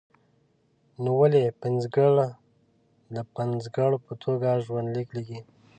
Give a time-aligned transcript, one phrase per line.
[1.03, 2.11] نو ولې پنځګر
[3.15, 5.39] د پنځګر په توګه ژوند لیک لیکي.